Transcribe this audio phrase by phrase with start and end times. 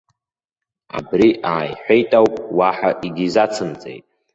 [0.97, 4.05] Абри ааиҳәеит ауп, уаҳа егьизацымҵеит.